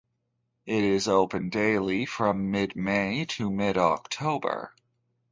[0.65, 4.73] It is open daily from mid-May to mid-October.